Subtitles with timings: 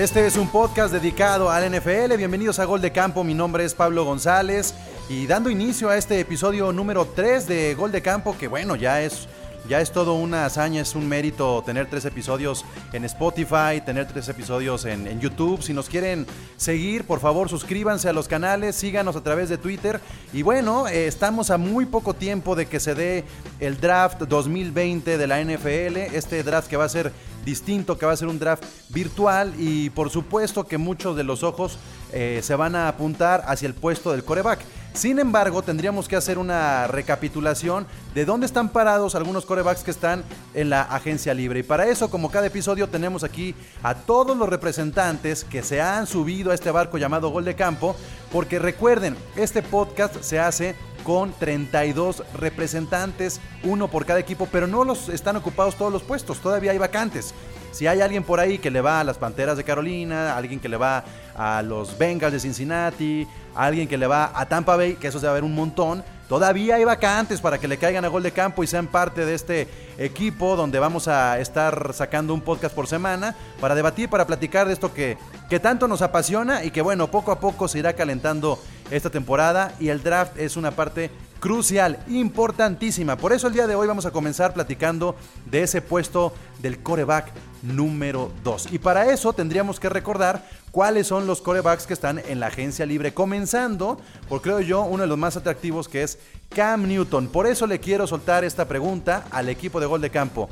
[0.00, 2.16] Este es un podcast dedicado al NFL.
[2.16, 3.22] Bienvenidos a Gol de Campo.
[3.22, 4.72] Mi nombre es Pablo González.
[5.10, 9.02] Y dando inicio a este episodio número 3 de Gol de Campo, que bueno, ya
[9.02, 9.28] es,
[9.68, 14.28] ya es todo una hazaña, es un mérito tener tres episodios en Spotify, tener tres
[14.28, 15.62] episodios en, YouTube.
[15.62, 20.00] Si nos quieren seguir, por favor, suscríbanse a los canales, síganos a través de Twitter.
[20.32, 23.24] Y bueno, eh, estamos a muy poco tiempo de que se dé
[23.60, 25.96] el draft 2020 de la NFL.
[26.14, 27.12] Este draft que va a ser
[27.44, 31.42] distinto, que va a ser un draft virtual y por supuesto que muchos de los
[31.42, 31.78] ojos
[32.12, 34.60] eh, se van a apuntar hacia el puesto del coreback.
[34.92, 40.24] Sin embargo, tendríamos que hacer una recapitulación de dónde están parados algunos corebacks que están
[40.52, 41.60] en la agencia libre.
[41.60, 46.06] Y para eso, como cada episodio, tenemos aquí a todos los representantes que se han
[46.06, 47.94] subido a este barco llamado Gol de Campo,
[48.32, 54.84] porque recuerden, este podcast se hace con 32 representantes, uno por cada equipo, pero no
[54.84, 57.32] los están ocupados todos los puestos, todavía hay vacantes.
[57.72, 60.68] Si hay alguien por ahí que le va a las Panteras de Carolina, alguien que
[60.68, 61.04] le va
[61.36, 65.26] a los Bengals de Cincinnati, alguien que le va a Tampa Bay, que eso se
[65.26, 68.32] va a ver un montón, todavía hay vacantes para que le caigan a gol de
[68.32, 72.86] campo y sean parte de este equipo donde vamos a estar sacando un podcast por
[72.86, 77.10] semana para debatir, para platicar de esto que, que tanto nos apasiona y que bueno,
[77.10, 78.58] poco a poco se irá calentando
[78.90, 81.10] esta temporada y el draft es una parte
[81.40, 83.16] crucial, importantísima.
[83.16, 85.16] Por eso el día de hoy vamos a comenzar platicando
[85.46, 87.32] de ese puesto del coreback
[87.62, 88.68] número 2.
[88.72, 92.86] Y para eso tendríamos que recordar cuáles son los corebacks que están en la agencia
[92.86, 93.98] libre, comenzando
[94.28, 96.18] por creo yo uno de los más atractivos que es
[96.50, 97.28] Cam Newton.
[97.28, 100.48] Por eso le quiero soltar esta pregunta al equipo de gol de campo.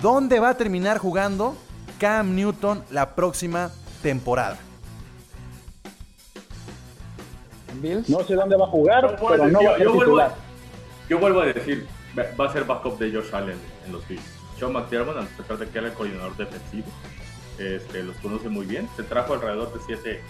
[0.00, 1.56] ¿Dónde va a terminar jugando
[1.98, 3.70] Cam Newton la próxima
[4.02, 4.58] temporada?
[8.08, 10.04] No sé dónde va a jugar, Yo pero vuelvo, no va a ser yo vuelvo,
[10.04, 10.30] titular.
[10.30, 11.86] a- yo vuelvo a decir,
[12.18, 14.22] va va a ser backup de Josh Allen en los Bills.
[14.58, 16.86] Sean McDermott, a pesar de que era el coordinador defensivo,
[17.60, 18.88] este, los conoce muy bien.
[18.96, 20.20] Se trajo alrededor de siete,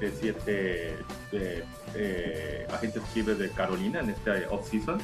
[0.00, 0.96] de siete
[1.32, 1.64] eh,
[1.94, 4.98] eh, agentes libres de Carolina en este offseason.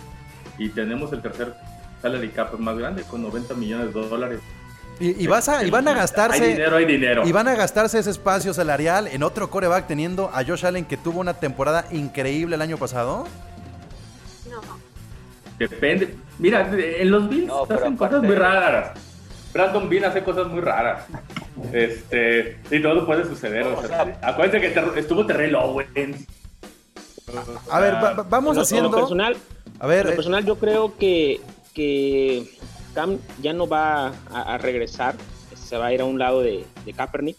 [0.58, 1.54] Y tenemos el tercer
[2.00, 4.40] salary cap más grande, con 90 millones de dólares.
[4.98, 6.42] Y, y vas a, y van a gastarse.
[6.42, 7.26] Hay dinero, hay dinero.
[7.26, 10.96] Y van a gastarse ese espacio salarial en otro coreback teniendo a Josh Allen que
[10.96, 13.26] tuvo una temporada increíble el año pasado.
[14.50, 14.60] No.
[15.58, 16.14] Depende.
[16.38, 18.92] Mira, en los Bills No, hacen cosas muy raras.
[19.52, 21.04] Brandon Bean hace cosas muy raras.
[21.72, 23.66] Este, y todo puede suceder.
[23.66, 26.26] o O sea, sea- acuérdense que ter- estuvo Terrell Owens.
[27.70, 28.88] A ver, va- va- vamos lo- haciendo.
[28.90, 29.36] Lo personal,
[29.80, 31.40] A ver, lo eh, personal yo creo que,
[31.74, 32.48] que
[32.94, 35.16] Cam ya no va a, a regresar,
[35.54, 37.36] se va a ir a un lado de, de Kaepernick.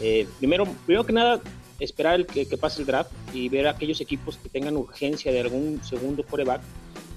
[0.00, 1.40] Eh, primero, primero que nada,
[1.80, 5.32] esperar el que, que pase el draft y ver a aquellos equipos que tengan urgencia
[5.32, 6.60] de algún segundo coreback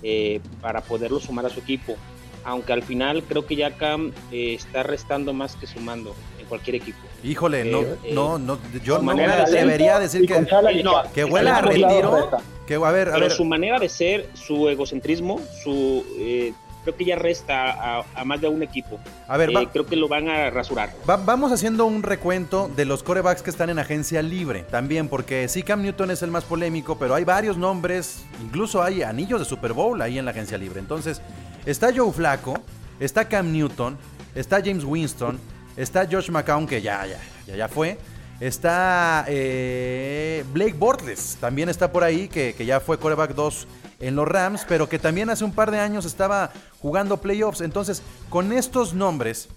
[0.02, 1.96] eh, para poderlo sumar a su equipo.
[2.44, 6.78] Aunque al final creo que ya Cam eh, está restando más que sumando en cualquier
[6.78, 7.00] equipo.
[7.24, 10.40] híjole, no, eh, no, no, yo no me manera de atrevería a decir que,
[10.84, 12.30] no, que huela a retiro.
[12.66, 16.96] Que, a ver, a Pero ver, su manera de ser, su egocentrismo, su eh, creo
[16.96, 19.00] que ya resta a, a más de un equipo.
[19.28, 20.94] a ver, Eh, va- creo que lo van a rasurar.
[21.10, 25.48] va- vamos haciendo un recuento de los corebacks que están en agencia libre también, porque
[25.50, 29.46] sí, Cam Newton es el más polémico, pero hay varios nombres, incluso hay anillos de
[29.46, 30.80] Super Bowl ahí en la agencia libre.
[30.80, 31.22] Entonces,
[31.66, 32.56] está Joe Flaco,
[33.00, 33.98] está Cam Newton,
[34.36, 35.40] está James Winston,
[35.76, 37.98] está Josh McCown, que ya, ya, ya, ya fue.
[38.40, 43.68] Está eh, Blake Bortles, también está por ahí, que, que ya fue coreback 2
[44.00, 46.52] en los Rams, pero que también hace un par de años estaba
[46.82, 47.62] jugando playoffs.
[47.62, 49.50] Entonces, con estos nombres,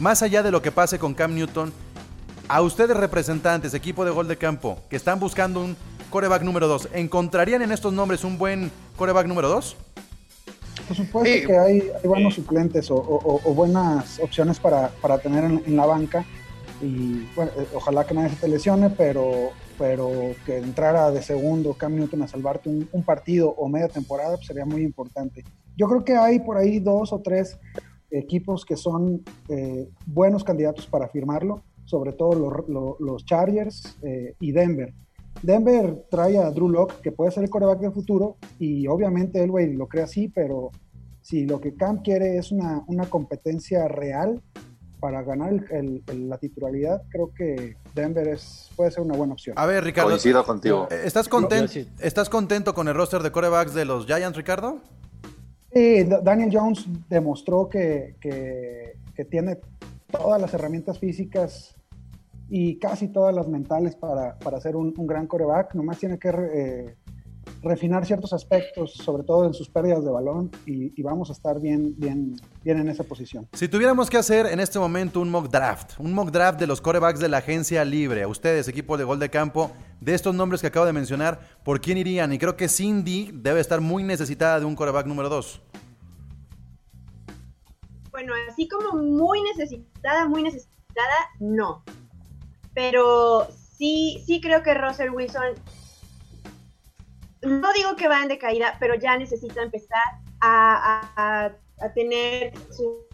[0.00, 1.72] más allá de lo que pase con Cam Newton,
[2.48, 5.76] a ustedes representantes, equipo de gol de campo, que están buscando un
[6.10, 9.76] coreback número 2, ¿encontrarían en estos nombres un buen coreback número 2?
[10.86, 15.44] Por supuesto que hay, hay buenos suplentes o, o- o buenas opciones para, para tener
[15.44, 16.24] en, en la banca.
[16.80, 20.10] Y bueno, eh, ojalá que nadie se te lesione, pero, pero
[20.44, 24.46] que entrara de segundo Cam Newton a salvarte un, un partido o media temporada pues,
[24.46, 25.44] sería muy importante.
[25.76, 27.58] Yo creo que hay por ahí dos o tres
[28.10, 34.34] equipos que son eh, buenos candidatos para firmarlo, sobre todo los, los- los Chargers eh,
[34.40, 34.92] y Denver.
[35.42, 39.74] Denver trae a Drew Locke, que puede ser el coreback del futuro, y obviamente Elway
[39.74, 40.70] lo cree así, pero
[41.20, 44.40] si lo que Cam quiere es una, una competencia real
[45.00, 45.52] para ganar
[46.14, 49.58] la titularidad, creo que Denver es, puede ser una buena opción.
[49.58, 50.10] A ver, Ricardo.
[50.10, 50.86] Coincido contigo.
[50.92, 54.78] Eh, ¿Estás, contento, ¿Estás contento con el roster de corebacks de los Giants, Ricardo?
[55.74, 59.58] Sí, Daniel Jones demostró que, que, que tiene
[60.08, 61.74] todas las herramientas físicas
[62.54, 65.74] y casi todas las mentales para, para ser un, gran coreback.
[65.74, 66.96] Nomás tiene que eh,
[67.62, 71.94] refinar ciertos aspectos, sobre todo en sus pérdidas de balón, y, vamos a estar bien,
[71.96, 73.48] bien, bien en esa posición.
[73.54, 76.82] Si tuviéramos que hacer en este momento un mock draft, un mock draft de los
[76.82, 79.70] corebacks de la agencia libre, a ustedes, equipo de gol de campo,
[80.02, 82.34] de estos nombres que acabo de mencionar, ¿por quién irían?
[82.34, 85.62] Y creo que Cindy debe estar muy necesitada de un coreback número 2.
[88.10, 90.68] Bueno, así como muy necesitada, muy necesitada,
[91.40, 91.82] no
[92.74, 95.54] pero sí, sí creo que Russell Wilson,
[97.42, 100.02] no digo que va en decaída, pero ya necesita empezar
[100.40, 101.52] a,
[101.94, 103.06] tener su...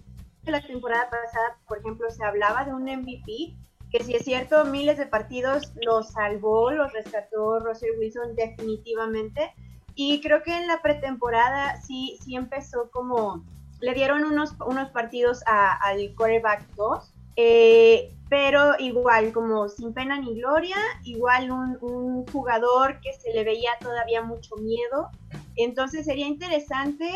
[0.45, 3.55] La temporada pasada, por ejemplo, se hablaba de un MVP,
[3.91, 9.53] que si es cierto, miles de partidos los salvó, los rescató Russell Wilson definitivamente,
[9.95, 13.45] y creo que en la pretemporada sí, sí empezó como,
[13.81, 20.35] le dieron unos, unos partidos al quarterback 2, eh, pero igual, como sin pena ni
[20.41, 25.09] gloria, igual un, jugador que se le veía todavía mucho miedo.
[25.55, 27.09] Entonces sería interesante,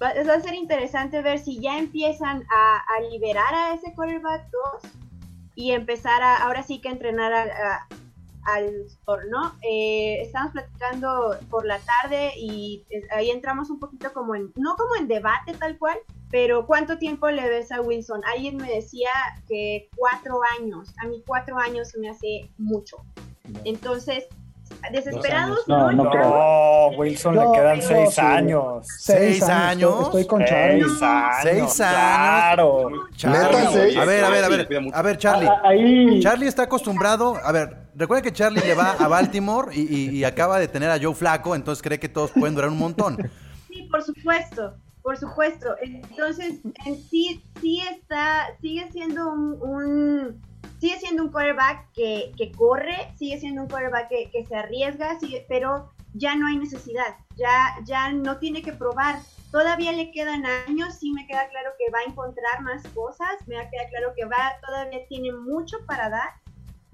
[0.00, 4.46] va, a ser interesante ver si ya empiezan a, liberar a ese quarterback
[4.82, 4.92] 2
[5.54, 7.88] y empezar a, ahora sí que entrenar a,
[8.44, 9.54] al sport, ¿no?
[9.62, 14.96] Eh, estamos platicando por la tarde y ahí entramos un poquito como en, no como
[14.96, 15.98] en debate tal cual,
[16.30, 18.20] pero ¿cuánto tiempo le ves a Wilson?
[18.32, 19.10] Alguien me decía
[19.48, 22.96] que cuatro años, a mí cuatro años se me hace mucho.
[23.64, 24.26] Entonces,
[24.90, 25.66] desesperados.
[25.66, 28.86] No, no, no, Wilson le quedan seis años.
[28.98, 30.02] Seis, años.
[30.02, 30.84] Estoy, con Charlie.
[30.84, 31.42] Seis años.
[31.42, 32.92] Seis años.
[33.16, 33.98] Charlie.
[33.98, 34.68] A ver, a ver, a ver.
[34.92, 35.48] A ver, Charlie.
[35.48, 35.72] Ah,
[36.20, 37.36] Charlie está acostumbrado.
[37.42, 41.14] A ver, recuerda que Charlie le va a Baltimore y, acaba de tener a Joe
[41.14, 43.16] Flaco, entonces cree que todos pueden durar un montón.
[43.68, 44.74] Sí, por supuesto.
[45.02, 45.74] Por supuesto.
[45.82, 50.40] Entonces, en sí, sí está, sigue siendo un
[50.80, 55.46] sigue siendo un quarterback que, corre, sigue siendo un quarterback que, que se arriesga, sigue,
[55.48, 59.20] pero ya no hay necesidad, ya, ya no tiene que probar.
[59.50, 63.56] Todavía le quedan años, sí me queda claro que va a encontrar más cosas, me
[63.56, 66.30] queda claro que va, todavía tiene mucho para dar,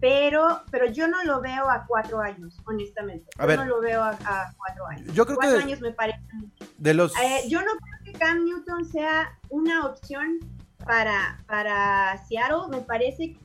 [0.01, 3.31] pero, pero yo no lo veo a cuatro años, honestamente.
[3.39, 4.17] yo no lo veo a,
[4.57, 5.15] cuatro años.
[5.15, 6.65] Yo creo cuatro que años me parece mucho.
[6.79, 7.15] De los...
[7.19, 10.39] Eh, yo no creo que Cam Newton sea una opción
[10.87, 12.69] para, para Seattle.
[12.71, 13.37] Me parece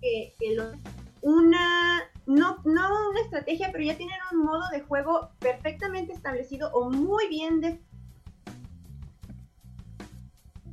[0.00, 0.34] que,
[1.20, 6.90] una, no, no una estrategia, pero ya tienen un modo de juego perfectamente establecido o
[6.90, 7.60] muy bien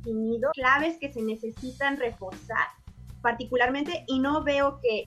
[0.02, 2.79] definido, claves que se necesitan reforzar
[3.22, 5.04] particularmente y no veo que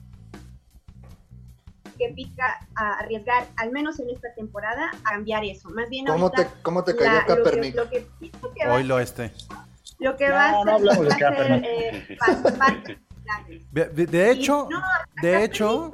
[1.98, 5.70] que pica a arriesgar, al menos en esta temporada, a cambiar eso.
[5.70, 7.76] Más bien ¿Cómo te, cómo te cayó Kaepernick?
[7.76, 8.06] Lo que,
[8.68, 9.32] Hoy lo este.
[10.00, 12.18] Lo que va a hacer, eh,
[13.70, 14.68] de, hecho,
[15.22, 15.90] de hecho,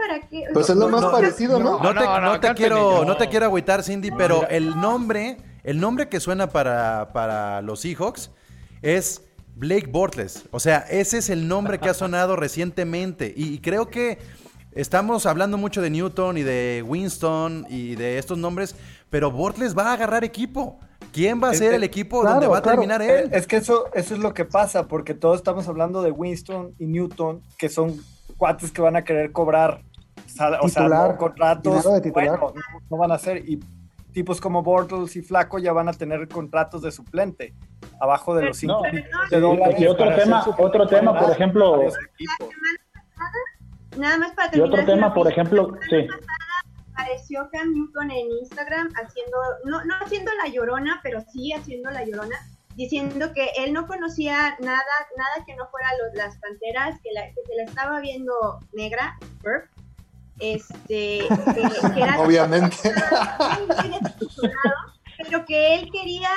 [0.52, 1.78] pues es lo más parecido, ¿no?
[1.80, 6.48] No, te, quiero, no te quiero agüitar, Cindy, pero el nombre, el nombre que suena
[6.48, 8.30] para, para los Seahawks
[8.82, 9.29] es
[9.60, 10.48] Blake Bortles.
[10.52, 13.32] O sea, ese es el nombre que ha sonado recientemente.
[13.36, 14.18] Y, creo que
[14.72, 18.74] estamos hablando mucho de Newton y de Winston y de estos nombres,
[19.10, 20.80] pero Bortles va a agarrar equipo.
[21.12, 23.28] ¿Quién va a ser el equipo donde va a terminar él?
[23.32, 26.86] Es que eso, eso es lo que pasa, porque todos estamos hablando de Winston y
[26.86, 28.00] Newton, que son
[28.36, 29.82] cuates que van a querer cobrar,
[30.62, 32.54] o sea, no, contratos, bueno,
[32.88, 33.60] no, van a ser, y
[34.12, 37.54] tipos como Bortles y Flaco ya van a tener contratos de suplente,
[38.00, 38.82] abajo de los 5
[39.78, 41.82] Y otro tema, otro tema, por ejemplo...
[43.96, 44.68] Nada más para terminar.
[44.68, 46.06] Y otro tema, por ejemplo, sí
[47.00, 52.04] apareció Cam Newton en Instagram haciendo, no, no haciendo la llorona, pero sí haciendo la
[52.04, 52.36] llorona,
[52.76, 54.82] diciendo que él no conocía nada,
[55.16, 59.18] nada que no fuera los, las panteras, que, la, que se la estaba viendo negra,
[60.38, 62.76] este, que, era obviamente,
[65.18, 66.30] pero que él quería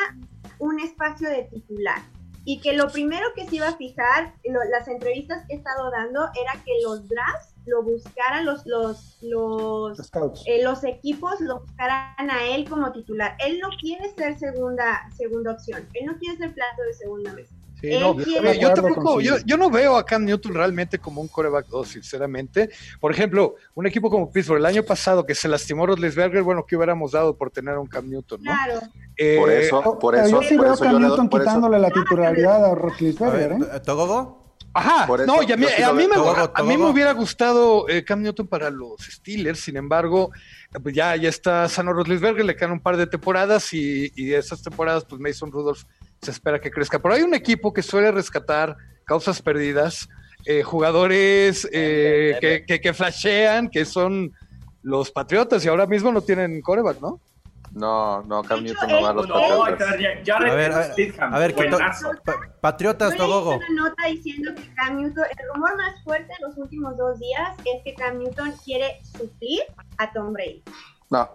[0.63, 2.01] un espacio de titular
[2.45, 4.33] y que lo primero que se iba a fijar,
[4.69, 10.11] las entrevistas que he estado dando, era que los drafts lo buscaran los los los,
[10.45, 13.37] eh, los equipos lo buscaran a él como titular.
[13.45, 15.87] Él no quiere ser segunda segunda opción.
[15.93, 17.52] Él no quiere ser plato de segunda mesa.
[17.83, 22.69] Yo tampoco, yo, yo, no veo a Cam Newton realmente como un coreback 2, sinceramente.
[22.99, 26.75] Por ejemplo, un equipo como Pittsburgh, el año pasado que se lastimó Rodlisberger, bueno, ¿qué
[26.75, 28.43] hubiéramos dado por tener a un Cam Newton?
[28.43, 28.51] ¿no?
[28.51, 28.81] Claro.
[29.17, 30.29] Eh, por eso, por eso.
[30.29, 33.79] Yo sí veo a Cam Newton quitándole la titularidad a Rodlisberger, ¿eh?
[33.85, 34.42] ¿Togogo?
[34.75, 38.23] Ajá, no, y a mí, a mí, me, a mí me hubiera gustado eh, Cam
[38.23, 40.31] Newton para los Steelers, sin embargo,
[40.81, 44.63] pues ya, ya está sano Rodlisberger, le quedan un par de temporadas y, y esas
[44.63, 45.83] temporadas, pues Mason Rudolph
[46.23, 46.97] se espera que crezca.
[46.99, 48.75] Pero hay un equipo que suele rescatar
[49.05, 50.09] causas perdidas,
[50.45, 54.33] eh, jugadores eh, que, que, que, flashean, que son
[54.81, 57.21] los Patriotas y ahora mismo no tienen coreback, ¿no?
[57.73, 59.91] No, no, Cam Newton no va a los Patriotas.
[59.91, 60.71] a ver, a ver,
[61.19, 61.71] a ver que
[62.61, 63.55] Patriotas, Togogo.
[63.55, 67.57] una nota diciendo que Cam Newton, el rumor más fuerte en los últimos dos días
[67.65, 69.63] es que Cam Newton quiere suplir
[69.97, 70.63] a Tom Brady.
[71.09, 71.29] No,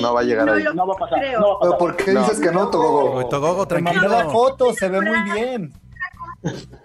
[0.00, 0.64] no va a llegar no ahí.
[0.74, 1.18] No va a pasar.
[1.40, 3.28] No, ¿Pero ¿Por qué dices que no, Togogo?
[3.28, 4.08] Togogo, tranquilo.
[4.08, 5.72] la foto, se ve muy bien.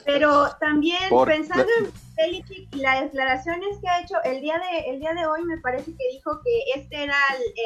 [0.05, 4.99] Pero también pensando en Belichick y las declaraciones que ha hecho el día de el
[4.99, 7.17] día de hoy me parece que dijo que este era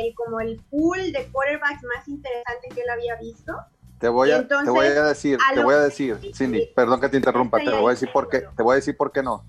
[0.01, 3.53] el, como el pool de quarterbacks más interesante que él había visto.
[3.99, 7.17] Te voy a, te voy a decir, te voy a decir, Cindy, perdón que te
[7.17, 9.45] interrumpa, te voy a decir por qué, te voy a decir por qué no.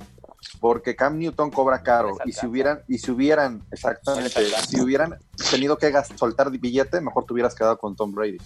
[0.61, 5.19] Porque Cam Newton cobra caro y si hubieran y si hubieran exactamente, si hubieran
[5.51, 8.39] tenido que soltar billete, mejor te hubieras quedado con Tom Brady.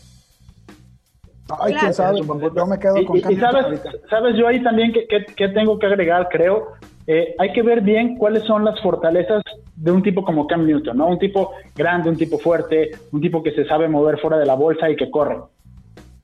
[1.60, 5.06] Ay, quién sabe, yo me quedo con y, y sabes, sabes, yo ahí también que,
[5.06, 6.72] que, tengo que agregar, creo,
[7.06, 9.42] eh, hay que ver bien cuáles son las fortalezas
[9.74, 11.08] de un tipo como Cam Newton, ¿no?
[11.08, 14.54] Un tipo grande, un tipo fuerte, un tipo que se sabe mover fuera de la
[14.54, 15.38] bolsa y que corre.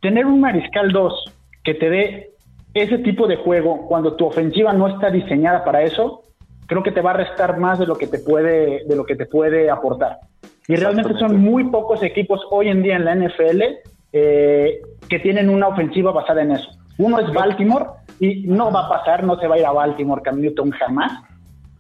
[0.02, 1.24] Tener un mariscal 2
[1.62, 2.30] que te dé
[2.74, 6.24] ese tipo de juego cuando tu ofensiva no está diseñada para eso,
[6.66, 9.16] creo que te va a restar más de lo que te puede, de lo que
[9.16, 10.18] te puede aportar.
[10.68, 13.62] Y realmente son muy pocos equipos hoy en día en la NFL
[14.16, 16.70] eh, que tienen una ofensiva basada en eso.
[16.98, 17.86] Uno es Baltimore
[18.20, 21.12] y no va a pasar, no se va a ir a Baltimore Cam Newton jamás.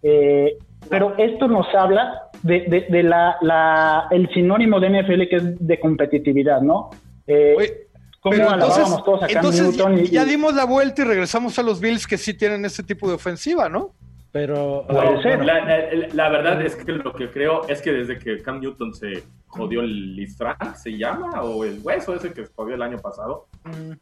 [0.02, 0.58] Eh,
[0.90, 5.78] pero esto nos habla de, de, la, la, el sinónimo de NFL que es de
[5.78, 6.90] competitividad, ¿no?
[7.28, 7.86] Eh,
[8.20, 9.98] como alabábamos todos a Cam Newton.
[10.00, 13.06] Y, ya dimos la vuelta y regresamos a los Bills que sí tienen ese tipo
[13.06, 13.92] de ofensiva, ¿no?
[14.34, 19.22] Pero la, verdad es que lo que creo es que desde que Cam Newton se
[19.46, 23.46] jodió el Listrack, se llama, o el hueso ese que se jodió el año pasado,
[23.62, 23.92] mm.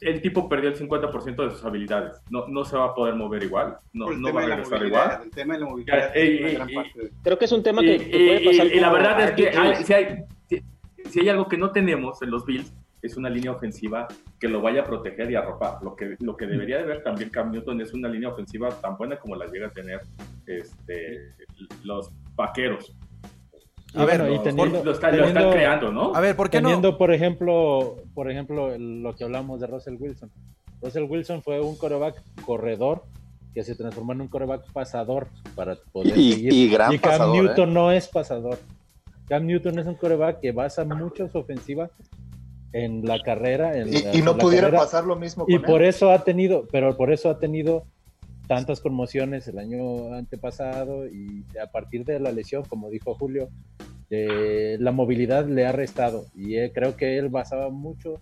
[0.00, 2.22] el, tipo perdió el 50% de sus habilidades.
[2.30, 5.20] No, no se va a poder mover igual, no, no va a regresar igual.
[5.24, 6.12] El tema de la movilidad
[7.22, 8.66] creo que es un tema que, puede pasar.
[8.68, 10.24] Y, la verdad es que si, hay,
[11.10, 12.72] si hay algo que no tenemos en los Bills
[13.04, 14.08] es una línea ofensiva
[14.40, 15.82] que lo vaya a proteger y arropar.
[15.82, 18.96] Lo que, lo que debería de ver también Cam Newton es una línea ofensiva tan
[18.96, 20.00] buena como la llega a tener
[20.46, 21.34] este,
[21.84, 22.96] los vaqueros.
[23.94, 25.14] A ver, y teniendo, lo, están
[25.52, 26.14] creando, ¿no?
[26.14, 30.30] A ver, ¿por qué teniendo, por ejemplo, por ejemplo, lo que hablamos de Russell Wilson.
[30.82, 33.04] Russell Wilson fue un coreback corredor
[33.54, 36.52] que se transformó en un coreback pasador para poder y, seguir.
[36.52, 37.72] Y, gran Cam Newton ¿eh?
[37.72, 38.58] no es pasador.
[39.28, 41.88] Cam Newton es un coreback que basa mucho su ofensiva
[42.74, 43.78] en la carrera.
[43.78, 45.46] En y, no pudiera pasar lo mismo.
[45.48, 47.84] y por eso ha tenido, pero por eso ha tenido
[48.48, 53.48] tantas conmociones el año antepasado y a partir de la lesión, como dijo Julio,
[54.10, 58.20] eh, la movilidad le ha restado y eh, creo que él basaba mucho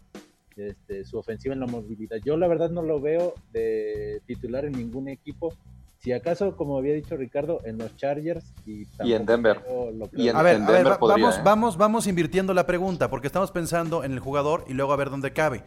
[0.56, 2.18] este, su ofensiva en la movilidad.
[2.22, 5.54] Yo la verdad no lo veo de titular en ningún equipo
[6.02, 9.60] si acaso, como había dicho Ricardo, en los Chargers y, en Denver.
[10.12, 10.58] y en, a ver,
[11.00, 11.40] vamos, ¿eh?
[11.44, 15.10] vamos, vamos invirtiendo la pregunta, porque estamos pensando en el jugador y luego a ver
[15.10, 15.62] dónde cabe.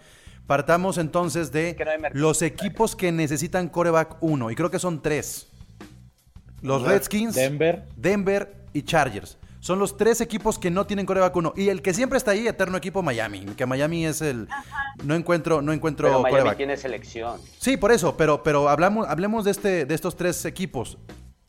[0.45, 1.77] Partamos entonces de
[2.11, 5.47] los equipos que necesitan coreback 1, y creo que son tres.
[6.61, 9.37] Los Redskins, Denver, Denver y Chargers.
[9.65, 11.53] Son los tres equipos que no tienen coreback 1.
[11.57, 13.39] Y el que siempre está ahí, eterno equipo, Miami.
[13.57, 14.47] Que Miami es el.
[15.03, 17.41] No encuentro, no encuentro pero Miami tiene selección.
[17.57, 20.99] Sí, por eso, pero, pero hablamos, hablemos de este, de estos tres equipos.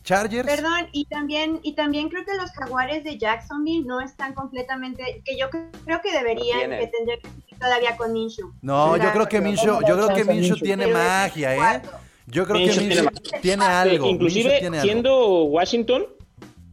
[0.03, 0.49] Chargers.
[0.49, 5.37] Perdón, y también, y también creo que los jaguares de Jacksonville no están completamente, que
[5.37, 8.51] yo creo que deberían, que tendría que seguir todavía con Minshew.
[8.63, 11.83] No, yo creo que Minshew, yo creo que Minshew tiene magia, ¿eh?
[12.29, 13.11] Yo creo que Minshew
[13.43, 14.07] tiene algo.
[14.07, 16.07] Inclusive, siendo Washington,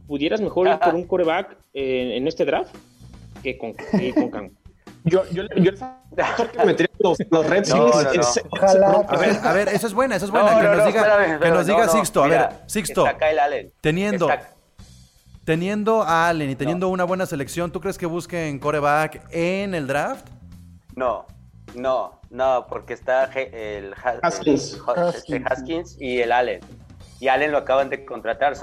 [0.06, 2.74] pudieras mejor ir por un coreback en este draft
[3.42, 3.74] que con,
[4.14, 4.50] con Cam.
[5.06, 9.04] Yo, yo, yo el que metería los, los Redskins Ojalá.
[9.06, 10.58] A ver, a ver, eso es buena, eso es buena.
[10.58, 12.24] que nos diga, que nos diga Sixto.
[12.24, 13.04] A ver, Sixto.
[13.82, 14.30] Teniendo,
[15.44, 19.86] teniendo a Allen y teniendo una buena selección, ¿tú crees que busquen coreback en el
[19.86, 20.26] draft?
[20.96, 21.26] No,
[21.74, 23.92] no, no, porque está el,
[24.22, 24.80] Haskins.
[25.14, 26.60] Este Haskins y el Allen.
[27.20, 28.56] Y Allen lo acaban de contratar,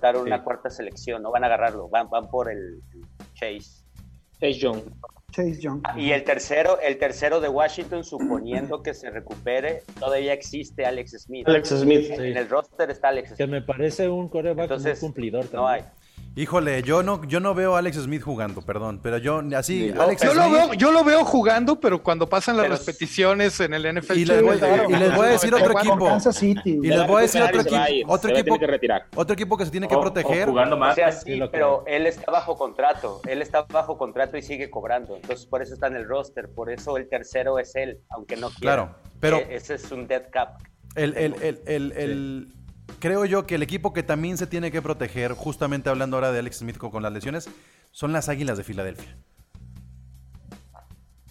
[0.00, 2.80] dar una cuarta selección, no van a agarrarlo, van, van por el
[3.34, 3.84] Chase.
[4.40, 4.82] Chase Young.
[5.32, 5.82] Chase Young.
[5.96, 11.48] Y el tercero, el tercero de Washington, suponiendo que se recupere, todavía existe Alex Smith.
[11.48, 12.10] Alex Smith.
[12.10, 13.38] En el roster está Alex Smith.
[13.38, 15.62] Que me parece un coreback muy cumplidor también.
[15.62, 15.82] No hay.
[16.36, 20.22] Híjole, yo no, yo no veo a Alex Smith jugando, perdón, pero yo así, Alex
[20.22, 23.82] yo, Smith, lo veo, yo lo veo jugando, pero cuando pasan las repeticiones en el
[24.00, 24.16] NFL.
[24.18, 24.56] Y les voy,
[24.88, 26.20] y les voy a decir otro equipo.
[26.32, 26.78] City.
[26.80, 29.06] Y les voy a decir otro equipo, otro Se equipo, tiene que retirar.
[29.16, 30.46] otro equipo que se tiene que O- o proteger.
[30.48, 30.94] jugando O más.
[30.94, 33.20] sea, sí, lo pero él está bajo contrato.
[33.26, 35.16] Él está bajo contrato y sigue cobrando.
[35.16, 36.48] Entonces, por eso está en el roster.
[36.54, 38.60] Por eso el tercero es él, aunque no quiera.
[38.60, 40.60] Claro, pero- Eh, ese es un dead cap.
[40.94, 42.54] El, el, el, el, el-
[42.98, 46.38] creo yo que el equipo que también se tiene que proteger, justamente hablando ahora de
[46.40, 47.48] Alex Smith con, las lesiones,
[47.92, 49.16] son las Águilas de Filadelfia.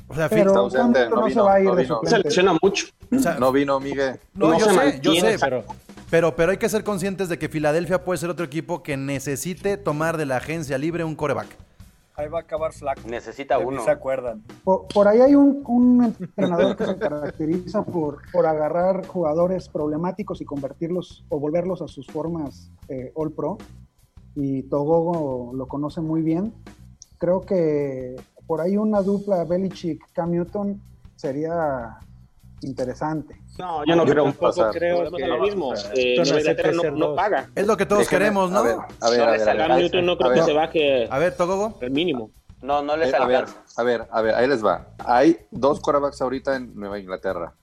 [0.07, 2.09] O sea, Pero Está ausente, no no se vino, va a ir no de suplente.
[2.17, 2.87] Selecciona mucho.
[3.15, 4.19] o sea, No vino Miguel.
[4.33, 5.65] no, no yo se sé, yo sé, pero-
[6.09, 9.75] pero, pero hay que ser conscientes de que Filadelfia puede ser otro equipo que necesite
[9.75, 11.47] tomar de la agencia libre un coreback.
[12.17, 13.01] Ahí va a acabar flaco.
[13.07, 13.83] Necesita De uno.
[13.83, 14.41] se acuerdan.
[14.63, 20.41] Por, por ahí hay un, un entrenador que se caracteriza por, por agarrar jugadores problemáticos
[20.41, 23.59] y convertirlos o volverlos a sus formas eh, All Pro.
[24.33, 26.55] Y Togogo lo conoce muy bien.
[27.19, 28.15] Creo que
[28.47, 30.81] por ahí una dupla Belichick-Cam Newton
[31.15, 31.99] sería
[32.61, 33.39] interesante.
[33.57, 34.33] No, yo no Yo creo.
[34.33, 34.71] pasar.
[34.71, 35.73] creo que lo mismo.
[35.95, 36.15] Eh,
[36.73, 37.49] no no, no paga.
[37.55, 38.59] Es lo que todos queremos, ¿no?
[38.59, 39.67] A ver, a ver, No a les ver, a ver.
[39.67, 40.45] Cam Newton no creo A que ver.
[40.49, 41.77] se baje A ver, Togogo.
[41.81, 42.29] el mínimo.
[42.61, 43.61] No, no les Eh, a ver, alcanza.
[43.77, 44.87] a ver, a ver, ahí les va.
[45.05, 47.53] Hay dos quarterbacks ahorita en Nueva Inglaterra.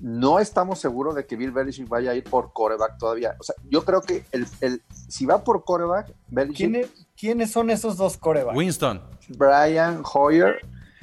[0.00, 3.36] No estamos seguros de que Bill Belichick vaya a ir por quarterback todavía.
[3.38, 7.68] O sea, yo creo que el, el- si va por quarterback, Belichick, ¿Quiénes, ¿Quiénes son
[7.70, 8.56] esos dos corebacks?
[8.56, 9.02] Winston.
[9.36, 10.60] Brian Hoyer,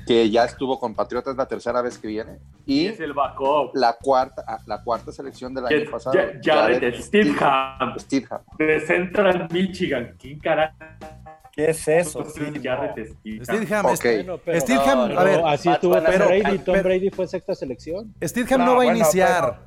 [0.07, 3.71] que ya estuvo con Patriotas la tercera vez que viene, y Es el backup.
[3.75, 6.15] la cuarta, ah, la cuarta selección del año pasado.
[6.17, 7.99] Ja- Jared Stidham.
[7.99, 8.41] Stidham.
[8.57, 10.15] De Central Michigan.
[10.17, 10.75] ¿Quién carajo?
[11.51, 12.23] ¿Qué es eso?
[12.63, 13.43] Jared Stidham?
[13.45, 13.91] Stidham, Ok.
[14.05, 16.57] es- Bueno, pero- Stidham, No, a ver, no, así estuvo Tom Brady.
[16.59, 18.13] Tom Brady fue sexta selección.
[18.23, 19.59] Stidham no, No, va a iniciar,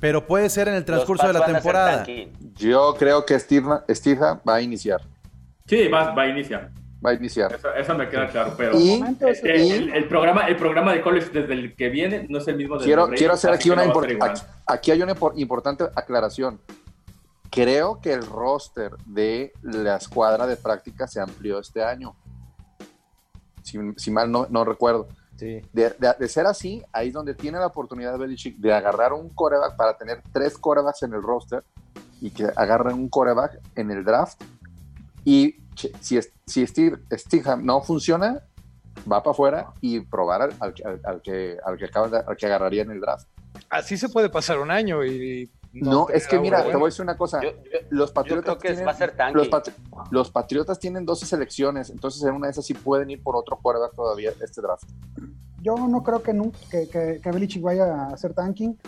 [0.00, 2.06] pero puede ser en el transcurso de la temporada.
[2.54, 5.00] Yo creo que Stidham, Stidham va a iniciar.
[5.66, 6.70] Sí, va, va a iniciar.
[7.06, 7.54] Va a iniciar.
[7.54, 11.02] Eso, eso me queda claro, pero Y- eh, eh, el, el programa, el programa de
[11.02, 12.76] college desde el que viene no es el mismo.
[12.76, 16.60] del quiero, Brady, quiero hacer aquí una no aquí, aquí hay una impor- importante aclaración.
[17.50, 22.16] Creo que el roster de la escuadra de práctica se amplió este año.
[23.62, 25.08] Si, si mal no, no recuerdo.
[25.36, 25.60] Sí.
[25.72, 29.28] De, de- de ser así, ahí es donde tiene la oportunidad Belichick de agarrar un
[29.30, 31.62] coreback para tener tres corebacks en el roster
[32.20, 34.42] y que agarren un coreback en el draft.
[35.24, 38.42] Y si, es- si Steve, Stidham no funciona,
[39.10, 42.46] va para afuera y probar al, al- al- que, al, que acaba de- al que
[42.46, 43.28] agarraría en el draft.
[43.70, 45.50] Así se puede pasar un año y.
[45.72, 47.42] No, es que mira, te voy a decir una cosa.
[47.42, 49.36] Yo, yo- Los yo Patriotas creo que tienen, va a ser tanking.
[49.36, 49.74] los, Patri-
[50.10, 53.58] los Patriotas tienen 12 selecciones, entonces en una de esas sí pueden ir por otro
[53.60, 54.84] quarterback todavía este draft.
[55.62, 58.78] Yo no creo que, nunca, que, que, que Belichick vaya a hacer tanking.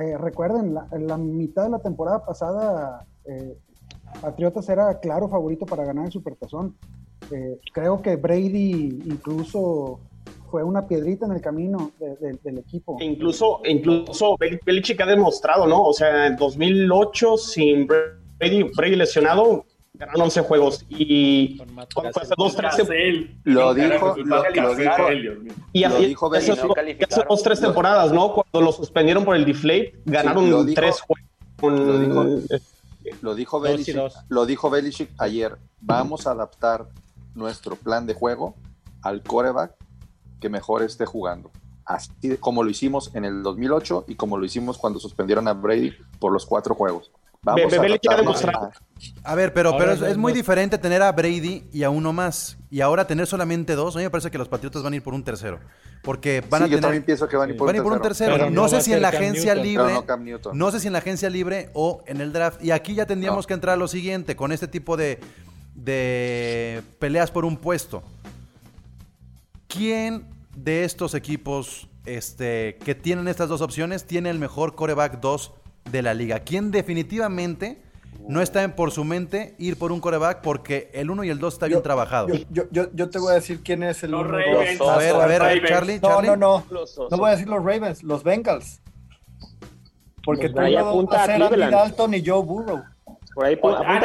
[0.00, 3.58] Eh, recuerden, la, en la mitad de la temporada pasada, eh,
[4.20, 6.74] Patriotas era claro favorito para ganar el Supertazón.
[7.30, 10.00] Eh, creo que Brady incluso
[10.50, 12.96] fue una piedrita en el camino de- de- del equipo.
[13.00, 15.82] E incluso, incluso Bel- Belichick ha demostrado, ¿no?
[15.82, 20.84] O sea, en 2008, sin Brady, Brady lesionado, ganaron 11 juegos.
[20.88, 21.58] Y
[21.94, 22.22] ¿cuándo fue?
[22.22, 22.76] hace dos, tres.
[23.44, 25.12] Lo ¿Quién dijo- lo- lo dijo-.
[25.72, 27.12] Y Lo y- dijo hace, Belichick.
[27.12, 28.32] hace dos, tres temporadas, ¿no?
[28.32, 31.24] Cuando lo suspendieron por el deflate, ganaron lo dijo- tres juegos.
[31.60, 32.42] con-
[33.22, 33.94] lo dijo- Belichick,
[34.28, 35.58] lo dijo Belichick ayer.
[35.80, 36.88] Vamos a adaptar
[37.34, 38.54] nuestro plan de juego
[39.02, 39.74] al coreback
[40.40, 41.50] que mejor esté jugando.
[41.84, 45.54] Así de- como lo hicimos en el 2008 y como lo hicimos cuando suspendieron a
[45.54, 47.10] Brady por los cuatro juegos.
[47.42, 48.70] Vamos Be- a demostrado-
[49.36, 52.58] ver, pero, es, muy diferente tener a Brady y a uno más.
[52.68, 53.94] Y ahora tener solamente dos.
[53.94, 55.60] A mí me parece que los Patriotas van a ir por un tercero.
[56.02, 58.36] Porque van Sí, a yo también pienso que van a ir por, van un tercero.
[58.36, 59.66] No, no sé si en la Cam agencia Newton.
[59.66, 59.94] libre.
[60.52, 62.62] No sé si en la agencia libre o en el draft.
[62.62, 63.46] Y aquí ya tendríamos No.
[63.48, 65.20] que entrar a lo siguiente, con este tipo de,
[65.74, 68.02] de peleas por un puesto.
[69.68, 75.52] ¿Quién de estos equipos este, que tienen estas dos opciones tiene el mejor coreback 2
[75.90, 76.40] de la liga?
[76.40, 77.78] ¿Quién definitivamente
[78.28, 81.38] no está en por su mente ir por un coreback porque el 1 y el
[81.38, 82.28] 2 está bien Yo- trabajado?
[82.28, 84.78] Yo, yo, yo, yo te voy a decir quién es el Los uno, Ravens.
[84.78, 85.68] dos, A ver, a ver, Ravens.
[85.68, 86.28] Charlie, No, Charlie.
[86.30, 86.80] no, no.
[86.80, 87.10] Osos.
[87.10, 88.80] No voy a decir los Ravens, los Bengals.
[90.24, 91.70] Porque tú no apunta vas a ser Andy.
[91.70, 92.82] Dalton y Joe Burrow.
[93.34, 93.58] Por ahí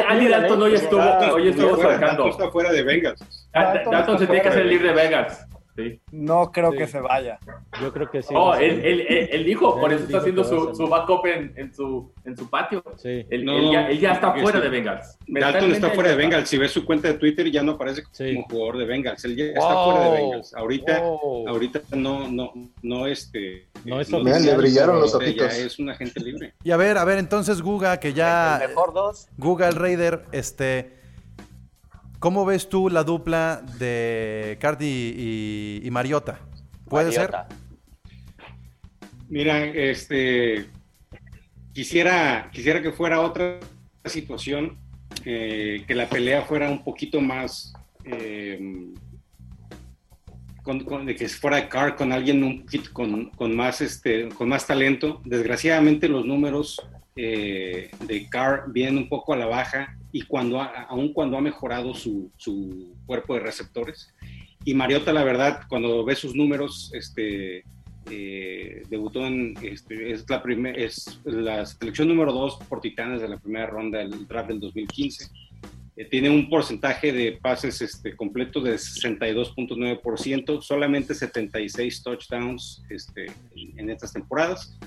[0.08, 0.64] Andy Dalton ¿eh?
[0.64, 1.02] hoy estuvo,
[1.34, 2.28] hoy estuvo sacando.
[2.28, 3.20] está fuera de Bengals.
[3.52, 5.10] Dalton se tiene que hacer libre de
[6.12, 7.38] No creo que se vaya.
[7.80, 8.34] Yo creo que sí.
[8.36, 12.36] Oh, él, él, dijo, por eso está haciendo su, su backup en, en, su, en
[12.36, 12.82] su patio.
[12.96, 13.26] Sí.
[13.28, 15.18] Él, ya, ya, está fuera de Bengals.
[15.26, 16.48] Dalton está fuera de Bengals.
[16.48, 19.24] Si ves su cuenta de Twitter, ya no aparece como jugador de Bengals.
[19.24, 20.54] Él ya está fuera de Bengals.
[20.54, 21.02] Ahorita,
[21.48, 23.66] ahorita no, no, no, este.
[23.84, 25.52] No es le brillaron los ojitos.
[25.54, 26.54] Es un agente libre.
[26.62, 28.60] Y a ver, a ver, entonces Guga, que ya.
[28.62, 29.28] El mejor dos.
[29.36, 31.03] Guga, el Raider, este
[32.24, 36.40] ¿Cómo ves tú la dupla de Cardi y, Mariota?
[36.88, 37.30] ¿Puede ser?
[39.28, 40.70] Mira, este
[41.74, 43.60] quisiera, quisiera que fuera otra
[44.06, 44.78] situación,
[45.26, 47.74] eh, que la pelea fuera un poquito más
[48.06, 48.58] eh,
[51.04, 55.20] de que fuera Carr con alguien un con, con, más este con más talento.
[55.26, 56.80] Desgraciadamente los números
[57.16, 61.92] eh, de Carr vienen un poco a la baja y cuando aún cuando ha mejorado
[61.92, 64.14] su, su, cuerpo de receptores.
[64.64, 67.64] Y Mariota, la verdad, cuando ve sus números, este,
[68.08, 73.28] eh, debutó en, este, es, la primer, es la selección número 2 por Titanes de
[73.28, 75.30] la primera ronda del draft del 2015.
[75.96, 83.90] Eh, tiene un porcentaje de pases este, completo de 62.9%, solamente 76 touchdowns este, en
[83.90, 84.78] estas temporadas,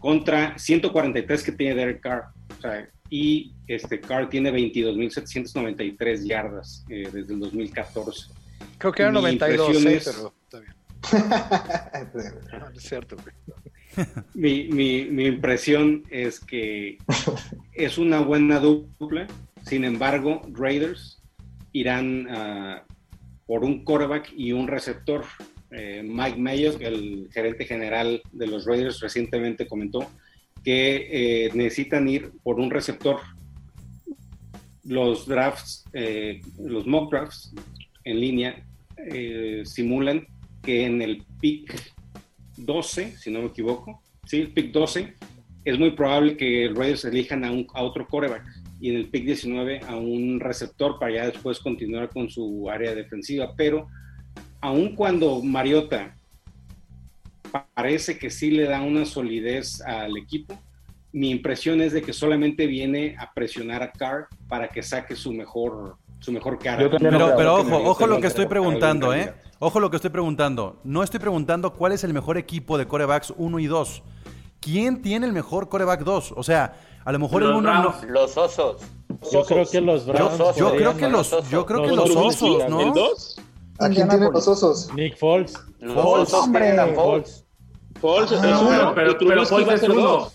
[0.00, 2.28] contra 143 que tiene Derek Carr.
[2.56, 8.32] O sea, y este Carr tiene 22.793 yardas eh, desde el 2014.
[8.78, 10.00] Creo que era 92, ¿eh?
[10.04, 10.74] pero está bien.
[12.76, 13.16] es cierto.
[14.34, 16.98] Mi, mi, mi, impresión es que
[17.72, 19.26] es una buena dupla,
[19.64, 21.22] sin embargo, Raiders
[21.72, 22.80] irán uh,
[23.46, 25.24] por un quarterback y un receptor.
[25.70, 30.08] Eh, Mike Mayo, el gerente general de los Raiders, recientemente comentó
[30.66, 31.08] que
[31.46, 33.20] eh, necesitan ir por un receptor.
[34.84, 37.54] Los drafts, eh, los mock drafts
[38.04, 38.64] en línea
[38.96, 40.26] eh, simulan
[40.62, 41.72] que en el pick
[42.56, 45.14] 12, si no me equivoco, sí, el pick 12,
[45.64, 48.44] es muy probable que Raiders elijan a, un, a otro coreback
[48.80, 52.94] y en el pick 19 a un receptor para ya después continuar con su área
[52.94, 53.54] defensiva.
[53.56, 53.88] Pero
[54.66, 56.16] aun cuando Mariota
[57.74, 60.58] parece que sí le da una solidez al equipo.
[61.12, 65.32] Mi impresión es de que solamente viene a presionar a Carr para que saque su
[65.32, 66.90] mejor su mejor cara.
[66.90, 69.32] Pero, pero ojo, ojo lo que estoy preguntando, ¿eh?
[69.58, 70.80] Ojo lo que estoy preguntando.
[70.82, 74.02] No estoy preguntando cuál es el mejor equipo de corebacks 1 y 2.
[74.60, 76.34] ¿Quién tiene el mejor coreback 2?
[76.36, 76.74] O sea,
[77.04, 77.94] a lo mejor el uno no...
[78.08, 78.82] Los osos.
[79.32, 80.56] Yo creo que los Browns.
[80.56, 82.80] Yo, creo que los, yo creo que los osos, ¿no?
[82.80, 83.36] ¿El 2?
[83.78, 84.92] ¿A quién tiene los osos?
[84.94, 85.54] Nick Foles.
[85.94, 86.94] Foles, hombre.
[86.94, 87.44] Foles.
[88.00, 90.30] Foles es uno, pero, pero Foles es uno.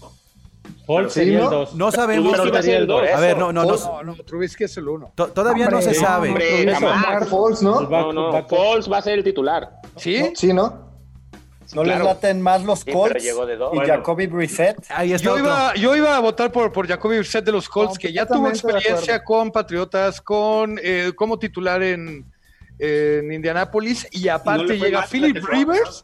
[0.86, 1.76] Foles sería el 2.
[1.76, 2.36] No sabemos.
[2.54, 3.10] sería el 2.
[3.14, 4.04] A ver, no, no, no.
[4.04, 5.14] No, Trubisky es el 1.
[5.16, 6.30] Todavía no se sabe.
[6.30, 6.76] Hombre,
[7.28, 7.82] Foles, ¿no?
[7.82, 9.70] No, no, Foles va a ser el titular.
[9.96, 10.32] ¿Sí?
[10.36, 10.92] Sí, ¿no?
[11.74, 14.78] ¿No les laten más los Colts y Jacoby Brissett?
[14.90, 17.98] Ahí está yo, iba, yo iba a votar por, por Jacoby Brissett de los Colts,
[17.98, 22.26] que ya tuvo experiencia con Patriotas, con eh, como titular en,
[22.82, 26.04] en Indianápolis, y aparte llega Philip Rivers.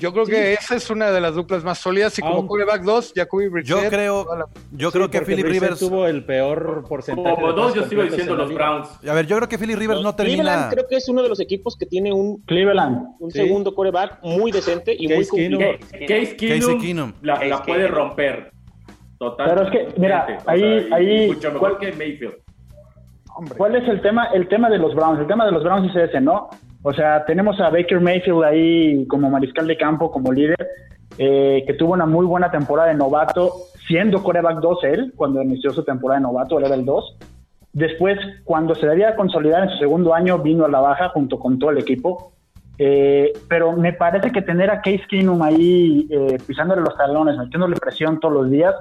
[0.00, 3.12] Yo creo que esa es una de las duplas más sólidas y como quarterback 2,
[3.14, 3.82] Jacoby Brissett.
[3.82, 4.26] Yo creo,
[4.72, 7.34] yo creo que Philip Rivers tuvo el peor porcentaje.
[7.34, 8.88] Como dos, yo sigo diciendo los Browns.
[9.08, 10.42] A ver, yo creo que Philip Rivers no termina.
[10.42, 14.18] Cleveland creo que es uno de los equipos que tiene un Cleveland un segundo quarterback
[14.22, 15.60] muy decente y muy cumplido.
[16.08, 18.52] Case Keenum, La, la puede romper.
[19.18, 19.70] Totalmente.
[19.70, 22.43] Pero es que, mira, ahí, ahí mucho mejor que Mayfield.
[23.56, 24.26] ¿Cuál es el tema?
[24.26, 25.20] El tema de los Browns.
[25.20, 26.50] El tema de los Browns es ese, ¿no?
[26.82, 30.68] O sea, tenemos a Baker Mayfield ahí como mariscal de campo, como líder,
[31.18, 33.52] eh, que tuvo una muy buena temporada de novato,
[33.88, 37.16] siendo coreback 2 él, cuando inició su temporada de novato, él era el 2.
[37.72, 41.58] Después, cuando se debía consolidar en su segundo año, vino a la baja junto con
[41.58, 42.32] todo el equipo.
[42.78, 47.76] Eh, pero me parece que tener a Case Keenum ahí eh, pisándole los talones, metiéndole
[47.76, 48.74] presión todos los días,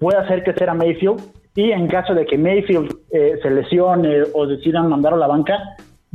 [0.00, 1.22] puede hacer que sea Mayfield.
[1.56, 5.58] Y en caso de que Mayfield se lesione o decidan mandarlo a la banca,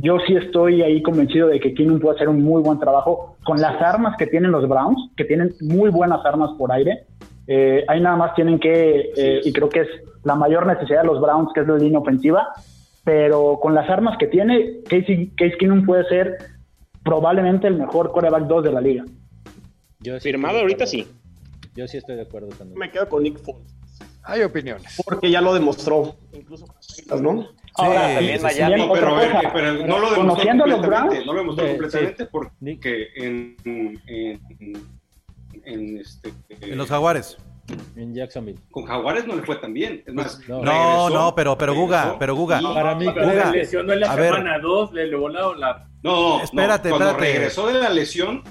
[0.02, 3.60] yo sí estoy ahí convencido de que Keenum puede hacer un muy buen trabajo con
[3.60, 7.04] las armas que tienen los Browns, que tienen muy buenas armas por aire.
[7.46, 9.88] Eh, ahí nada más tienen que, eh, y creo que es
[10.24, 12.48] la mayor necesidad de los Browns, que es la línea ofensiva,
[13.04, 16.36] pero con las armas que tiene, Case, Case Keenum puede ser
[17.04, 19.04] probablemente el mejor coreback 2 de la liga.
[20.00, 21.06] Yo Firmado ahorita sí.
[21.76, 22.76] Yo sí estoy de acuerdo también.
[22.76, 23.81] Me quedo con Nick Foles.
[24.24, 25.00] Hay opiniones.
[25.04, 26.66] Porque ya lo demostró, incluso
[27.20, 27.48] ¿no?
[27.74, 28.88] Ahora, también Miami.
[28.92, 29.16] pero,
[29.52, 31.26] pero, no lo demostró Conociendo los Browns.
[31.26, 34.82] No lo demostró completamente porque en, en,
[35.64, 37.38] en, este, en los Jaguares.
[37.96, 38.58] En Jacksonville.
[38.70, 40.02] Con Jaguares no le fue tan bien.
[40.06, 42.60] Es más, no, no, no, pero, pero Guga, pero Guga.
[42.60, 45.88] para mí, Guga, le lesionó en la semana 2, le, le volaron la.
[46.02, 48.42] No, espérate, no, cuando regresó de la lesión,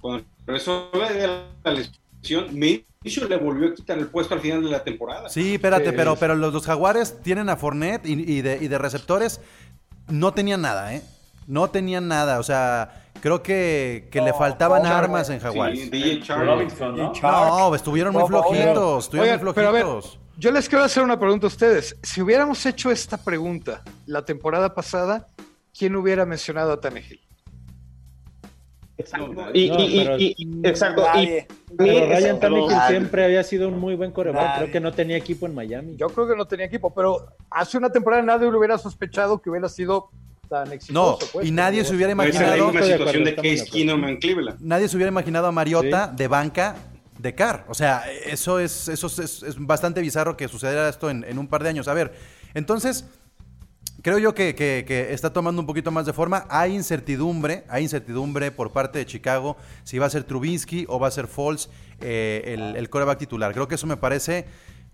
[0.00, 4.68] cuando regresó de la lesión, Minshew le volvió a quitar el puesto al final de
[4.70, 5.30] la temporada.
[5.30, 8.76] Sí, espérate, pero, pero los, los Jaguares tienen a Fournette y, y, de, y de
[8.76, 9.40] receptores
[10.08, 11.02] no tenían nada, ¿eh?
[11.46, 15.80] No tenían nada, o sea, creo que, que le faltaban armas en Jaguares.
[15.80, 17.12] Sí, DJ Robinson, ¿no?
[17.22, 20.18] No, estuvieron muy flojitos, estuvieron muy flojitos.
[20.36, 21.96] yo les quiero hacer una pregunta a ustedes.
[22.02, 25.26] Si hubiéramos hecho esta pregunta la temporada pasada,
[25.76, 27.29] ¿quién hubiera mencionado a Tannehill?
[29.00, 29.46] Exacto.
[29.52, 31.04] y, y, y, exacto.
[31.76, 34.58] pero Ryan Tannehill siempre había sido un muy buen coreback.
[34.58, 35.96] Creo que no tenía equipo en Miami.
[35.96, 39.50] Yo creo que no tenía equipo, pero hace una temporada nadie lo hubiera sospechado que
[39.50, 40.10] hubiera sido
[40.48, 41.18] tan exitoso.
[41.22, 42.72] No, pues, y nadie se hubiera imaginado.
[42.72, 44.60] La situación de Case Keenum en Cleveland.
[44.60, 46.76] Nadie se hubiera imaginado a Mariota de banca
[47.18, 47.64] de Carr.
[47.68, 51.48] O sea, eso es, eso es, es bastante bizarro que sucediera esto en, en, un
[51.48, 51.88] par de años.
[51.88, 52.12] A ver,
[52.54, 53.06] entonces,
[54.02, 56.46] creo yo que, que, está tomando un poquito más de forma.
[56.48, 61.08] Hay incertidumbre, hay incertidumbre por parte de Chicago si va a ser Trubinsky o va
[61.08, 61.68] a ser Falls
[62.00, 63.52] eh, el, el coreback titular.
[63.52, 64.46] Creo que eso me parece,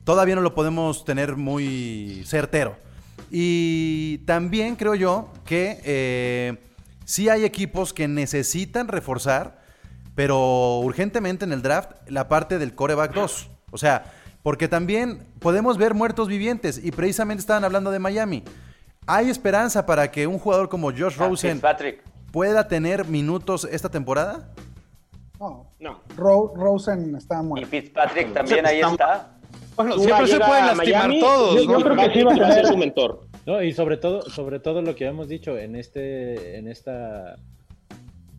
[0.05, 2.77] todavía no lo podemos tener muy certero.
[3.31, 6.59] Y también creo yo que eh,
[7.05, 9.61] sí hay equipos que necesitan reforzar,
[10.14, 13.51] pero urgentemente en el draft, la parte del coreback 2.
[13.73, 18.45] O sea, porque también podemos ver muertos vivientes y precisamente estaban hablando de Miami.
[19.07, 21.62] ¿Hay esperanza para que un jugador como Josh Rosen
[22.33, 24.53] pueda tener minutos esta temporada?
[25.38, 25.71] No.
[25.79, 26.01] no.
[26.16, 27.66] Rosen está muerto.
[27.66, 29.31] Y Fitzpatrick también ahí está.
[29.77, 31.66] Bueno, siempre se pueden lastimar todos.
[31.66, 33.21] Yo, creo que sí va a tener su mentor.
[33.45, 37.37] No, y sobre todo, sobre todo lo que hemos dicho en este, en esta,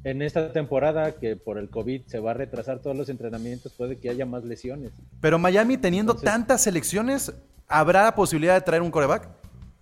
[0.03, 3.99] en esta temporada que por el COVID se va a retrasar todos los entrenamientos, puede
[3.99, 4.91] que haya más lesiones.
[5.21, 7.31] Pero Miami teniendo tantas selecciones,
[7.69, 9.29] ¿habrá posibilidad de traer un coreback?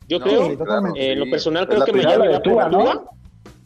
[0.07, 0.51] Yo creo,
[0.95, 3.05] eh, en lo personal creo que Miami va por Tua.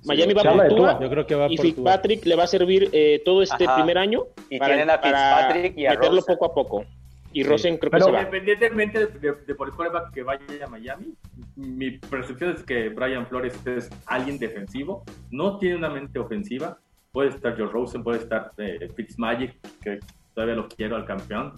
[0.05, 0.99] Miami va por Tua.
[0.99, 4.23] Yo creo que va y Fitzpatrick le va a servir eh, todo este primer año
[4.49, 6.85] y para, tienen a Fitzpatrick y a meterlo poco a poco.
[7.31, 8.19] Y Rosen creo que se va.
[8.21, 11.13] Independientemente de, de, por el coreback que vaya a Miami,
[11.55, 16.79] mi percepción es que Brian Flores es alguien defensivo, no tiene una mente ofensiva.
[17.11, 19.99] Puede estar Joe Rosen, puede estar eh, Fitzmagic, que
[20.33, 21.53] todavía lo quiero al campeón,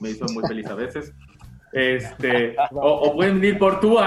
[0.00, 1.12] me hizo muy feliz a veces.
[1.74, 3.98] Este, o, pueden ir por tú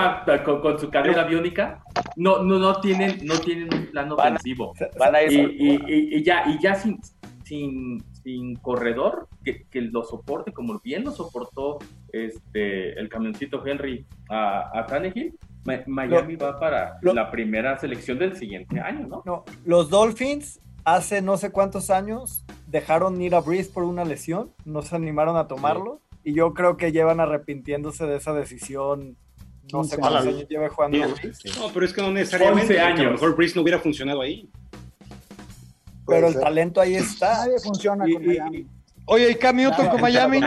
[0.62, 1.84] con, su carrera biónica.
[2.16, 4.74] No, no, no tienen, no tienen un plano ofensivo.
[4.98, 6.98] Van a ir y, y, y, ya, y ya sin,
[7.44, 11.80] sin, sin corredor que, que, lo soporte, como bien lo soportó
[12.14, 15.38] este, el camioncito Henry a, a Tannehill,
[15.86, 19.24] Miami va para la primera selección del siguiente año, ¿no?
[19.26, 24.54] No, los Dolphins hace no sé cuántos años dejaron ir a Breeze por una lesión,
[24.64, 29.16] no se animaron a tomarlo y yo creo que llevan arrepintiéndose de esa decisión.
[29.72, 30.98] No sé cuántos años lleva jugando.
[30.98, 31.14] No,
[31.74, 32.80] pero es que no necesariamente.
[32.80, 33.00] Años.
[33.00, 34.50] A lo mejor Breeze no hubiera funcionado ahí
[36.08, 37.46] pero el talento ahí está.
[37.46, 38.68] Nadie funciona con Miami.
[39.10, 40.40] Oye, ¿y Cam Newton con Miami?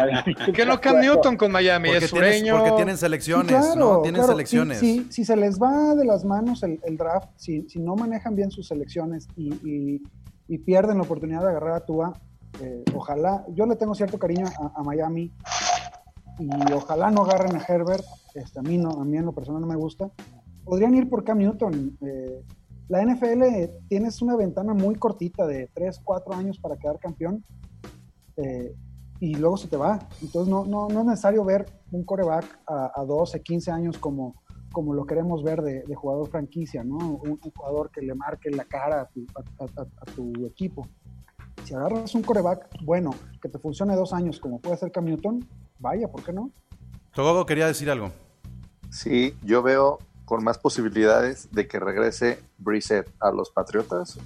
[0.54, 1.88] ¿Qué no Cam Newton con Miami?
[1.88, 2.58] Porque es sureño.
[2.58, 4.02] porque tienen selecciones, ¿no?
[4.02, 4.78] Tienen selecciones.
[4.78, 8.36] Si, si, se les va de las manos el, el draft, si, si, no manejan
[8.36, 10.02] bien sus selecciones y, y,
[10.48, 12.12] y, pierden la oportunidad de agarrar a Tua,
[12.60, 15.32] eh, ojalá, yo le tengo cierto cariño a, a, Miami
[16.40, 19.60] y ojalá no agarren a Herbert, este, a, mí no, a mí en lo personal
[19.60, 20.10] no me gusta.
[20.64, 21.98] Podrían ir por Cam Newton.
[22.00, 22.42] Eh,
[22.88, 23.44] la NFL
[23.88, 27.44] tienes una ventana muy cortita de 3, 4 años para quedar campeón
[28.36, 28.74] eh,
[29.20, 29.98] y luego se te va.
[30.22, 34.34] Entonces no, no, no es necesario ver un coreback a, a 12, 15 años como,
[34.72, 36.96] como lo queremos ver de, de jugador franquicia, ¿no?
[36.96, 40.86] Un, un, jugador que le marque la cara a tu, a, a tu, equipo.
[41.64, 43.10] Si agarras un coreback bueno,
[43.42, 45.46] que te funcione dos años, como puede ser Cam Newton,
[45.80, 46.52] vaya, ¿por qué no?
[47.12, 48.12] Togogo quería decir algo.
[48.90, 54.18] Sí, yo veo con más posibilidades de que regrese Brissett a los Patriotas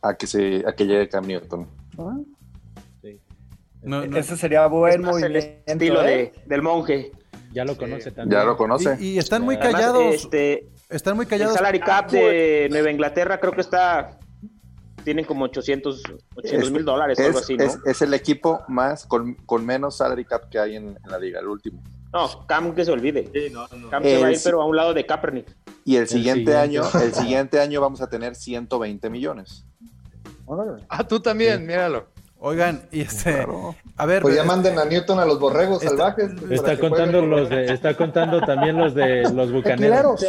[0.00, 1.68] a que se a que llegue Cam Newton.
[1.98, 2.16] ¿Ah?
[3.02, 3.20] Sí.
[3.82, 5.26] No, no, Ese sería buen movimiento.
[5.26, 5.36] El
[5.66, 6.32] estilo ¿eh?
[6.34, 7.12] de, del monje.
[7.52, 8.16] Ya lo conoce sí.
[8.16, 8.40] también.
[8.40, 8.96] Ya lo conoce.
[8.98, 10.14] Y, y están muy Además, callados.
[10.14, 11.52] Este, están muy callados.
[11.52, 14.18] El salary cap de Nueva Inglaterra creo que está
[15.02, 16.02] tienen como 800
[16.70, 17.64] mil dólares o algo así, ¿no?
[17.64, 21.18] Es, es, el equipo más con, con, menos salary cap que hay en, en la
[21.18, 21.82] liga, el último.
[22.12, 23.30] No, Cam que se olvide.
[23.32, 23.88] Sí, no, no.
[23.88, 25.56] Cam el, se va a ir, pero a un lado de Kaepernick.
[25.84, 29.64] Y el siguiente, el siguiente, año, el siguiente año vamos a tener 120 millones.
[30.88, 31.66] Ah, tú también, sí.
[31.66, 32.06] míralo.
[32.44, 33.46] Oigan, y este,
[33.96, 34.20] a ver.
[34.22, 36.32] Pues ya manden a Newton a los borregos salvajes.
[36.50, 40.20] Está contando los de, está contando también los de los bucaneros.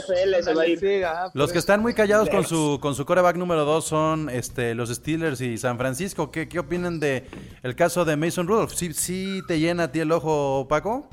[1.34, 4.90] Los que están muy callados con su, con su coreback número dos son este, los
[4.90, 6.30] Steelers y San Francisco.
[6.30, 7.26] ¿Qué, qué opinan de
[7.64, 8.74] el caso de Mason Rudolph?
[8.74, 11.10] ¿Sí, ¿Sí te llena a ti el ojo, Paco?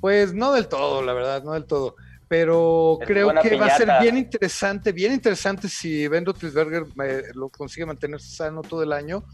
[0.00, 1.96] Pues no del todo, la verdad, no del todo
[2.28, 6.86] pero creo que va a ser bien interesante, bien interesante si Ben Roethlisberger
[7.34, 9.24] lo consigue mantener sano todo el año.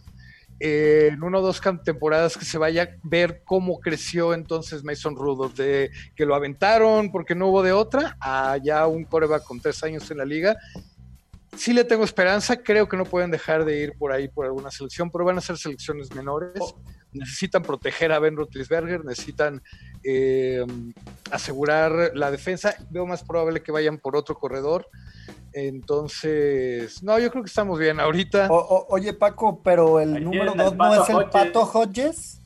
[0.59, 5.15] Eh, en una o dos temporadas que se vaya a ver cómo creció entonces Mason
[5.15, 9.61] Rudolph, de que lo aventaron porque no hubo de otra, a ya un coreback con
[9.61, 10.57] tres años en la liga.
[11.57, 14.71] Sí le tengo esperanza, creo que no pueden dejar de ir por ahí por alguna
[14.71, 16.53] selección, pero van a ser selecciones menores.
[16.59, 16.81] Oh.
[17.13, 19.63] Necesitan proteger a Ben Roethlisberger, necesitan
[20.05, 20.65] eh,
[21.31, 22.77] asegurar la defensa.
[22.91, 24.87] Veo más probable que vayan por otro corredor.
[25.57, 28.49] Entonces, no, yo creo que estamos bien ahorita.
[28.51, 32.43] oye, Paco, pero el número dos no es el Pato Hodges.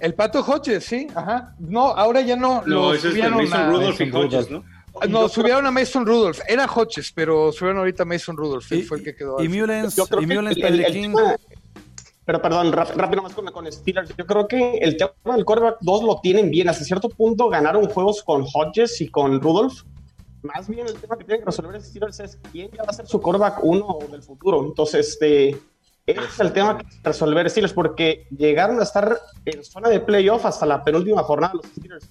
[0.00, 1.54] El Pato Hodges, sí, ajá.
[1.58, 2.62] No, ahora ya no.
[2.62, 4.64] No, lo subieron es Mason Rudolph y Hodges, ¿no?
[5.06, 6.38] No, subieron a Mason Rudolph.
[6.48, 8.72] Era Hodges, pero subieron ahorita a Mason Rudolph.
[8.72, 9.42] Y, fue el que quedó.
[9.42, 10.56] Y Mullens, y Mullens
[12.24, 14.16] pero perdón, rápido más con, con Steelers.
[14.16, 16.70] Yo creo que el tema del quarterback 2 lo tienen bien.
[16.70, 19.82] Hasta cierto punto ganaron juegos con Hodges y con Rudolph.
[20.44, 23.06] Más bien el tema que tienen que resolver Steelers es quién ya va a ser
[23.06, 24.62] su quarterback 1 del futuro.
[24.62, 25.48] Entonces, este,
[26.06, 30.44] ese es el tema que resolver Steelers porque llegaron a estar en zona de playoff
[30.44, 32.06] hasta la penúltima jornada los Steelers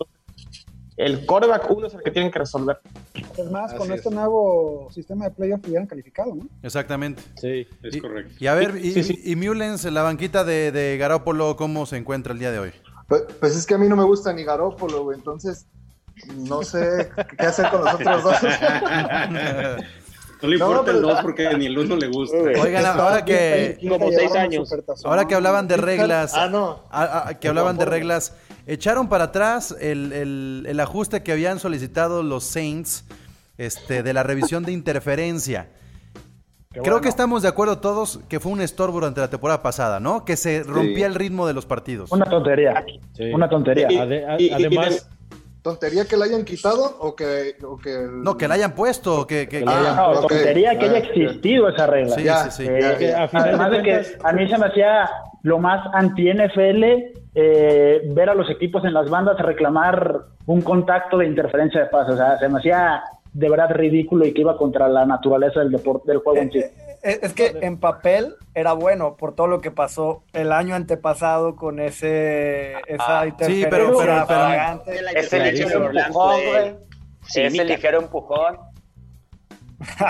[0.98, 2.80] el coreback uno es el que tienen que resolver.
[3.14, 6.48] Es más, con este nuevo sistema de playoff hubieran calificado, ¿no?
[6.62, 7.22] Exactamente.
[7.36, 8.36] Sí, es correcto.
[8.40, 12.52] Y a ver, y, Mullens, la banquita de, de Garópolo, ¿cómo se encuentra el día
[12.52, 12.72] de hoy?
[13.08, 15.66] Pues, pues es que a mí no me gusta ni Garópolo, entonces
[16.36, 18.36] no sé qué hacer con los otros dos.
[20.44, 22.36] No le importa el 2 porque ni el 1 le gusta.
[22.36, 23.78] Oigan, ahora que.
[23.88, 24.70] Como 6 años.
[25.06, 26.34] Ahora que hablaban de reglas.
[26.36, 26.84] Ah, no.
[27.40, 28.36] que hablaban de reglas.
[28.68, 33.06] Echaron para atrás el, ajuste que habían solicitado los Saints
[33.58, 35.70] este, de la revisión de interferencia.
[36.72, 40.26] Creo que estamos de acuerdo todos que fue un estorbo durante la temporada pasada, ¿no?
[40.26, 42.12] Que se rompía el ritmo de los partidos.
[42.12, 42.84] Una tontería.
[43.34, 43.88] Una tontería.
[44.02, 45.10] además,
[45.64, 47.56] ¿Tontería que la hayan quitado o que,
[48.12, 49.26] No, que la hayan puesto.
[49.26, 52.16] Que, que, ah, no, tontería que haya existido esa regla.
[52.16, 52.68] Sí, sí, sí.
[52.70, 55.10] Eh, además de, que a mí se me hacía
[55.44, 56.84] lo más anti-NFL
[57.36, 62.16] eh, ver a los equipos en las bandas reclamar un contacto de interferencia de pasos.
[62.16, 65.72] O sea, se me hacía de verdad ridículo y que iba contra la naturaleza del
[65.72, 66.62] deporte del juego en sí.
[67.04, 71.80] Es que en papel era bueno por todo lo que pasó el año antepasado con
[71.80, 76.80] ese esa ah, sí, pero, pero, pero ese ligero empujón,
[77.28, 78.58] ese ligero empujón.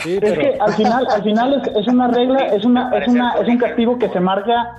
[0.06, 3.48] Es que al final, al final es, es una regla, es una, es una, es
[3.48, 4.78] un castigo que se marca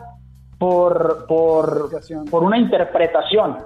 [0.59, 1.91] por, por,
[2.31, 3.59] por una interpretación.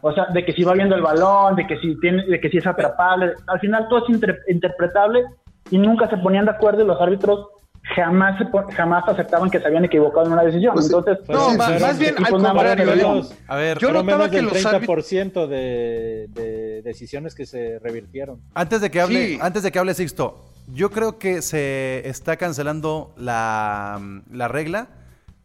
[0.00, 2.50] O sea, de que si va viendo el balón, de que si tiene, de que
[2.50, 3.32] si es atrapable.
[3.46, 4.16] Al final todo es
[4.48, 5.24] interpretable
[5.70, 7.48] y nunca se ponían de acuerdo y los árbitros
[7.94, 8.40] jamás
[8.76, 10.74] jamás aceptaban que se habían equivocado en una decisión.
[10.74, 13.22] Pues Entonces, no, más, bien al contrario.
[13.46, 18.40] A ver, yo notaba que los 30% de, de decisiones que se revirtieron.
[18.54, 23.12] Antes de que hable, antes de que hable Sixto, yo creo que se está cancelando
[23.16, 24.00] la,
[24.30, 24.88] la regla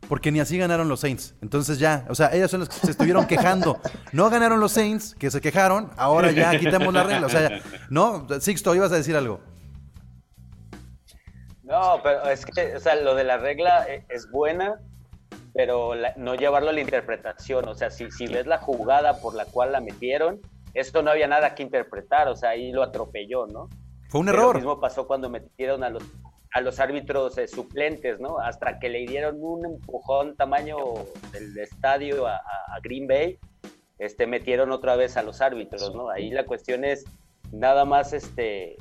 [0.07, 1.35] porque ni así ganaron los Saints.
[1.41, 3.79] Entonces ya, o sea, ellos son los que se estuvieron quejando.
[4.11, 7.25] No ganaron los Saints, que se quejaron, ahora ya quitamos la regla.
[7.25, 9.39] O sea, no, Sixto, ibas a decir algo.
[11.65, 14.79] No, pero es que, o sea, lo de la regla e, es buena,
[15.53, 17.67] pero no llevarlo a la interpretación.
[17.67, 20.41] O sea, si, si ves la jugada por la cual la metieron,
[20.73, 23.69] esto no había nada que interpretar, o sea, ahí lo atropelló, ¿no?
[24.09, 24.55] Fue un error.
[24.55, 26.03] Lo mismo pasó cuando metieron a los
[26.55, 28.39] a los árbitros eh, suplentes, ¿no?
[28.39, 30.77] Hasta que le dieron un empujón tamaño
[31.33, 32.39] del estadio a,
[32.81, 33.37] Green Bay,
[33.99, 36.09] este, metieron otra vez a los árbitros, ¿no?
[36.09, 37.03] Ahí la cuestión es
[37.51, 38.77] nada más, este,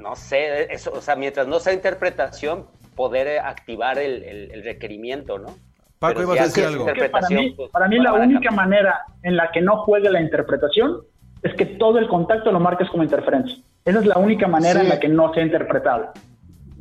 [0.00, 5.56] no sé, eso, o sea, mientras no sea interpretación, poder activar el, requerimiento, ¿no?
[5.98, 6.86] Paco, ibas a decir algo.
[7.10, 11.02] Para mí, pues, para mí la única manera en la que no juegue la interpretación
[11.42, 13.56] es que todo el contacto lo marques como interferencia.
[13.84, 16.08] Esa es la única manera en la que no sea interpretable.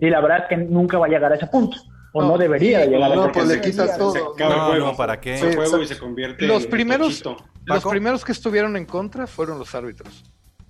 [0.01, 1.77] Y la verdad es que nunca va a llegar a ese punto.
[2.13, 3.55] O no, debería llegar a ese pues punto.
[3.55, 4.35] le quitas todo.
[4.37, 5.37] no, no, ¿para qué?
[5.37, 7.23] juego y se convierte los primeros,
[7.65, 10.23] Los primeros que estuvieron en contra fueron los árbitros.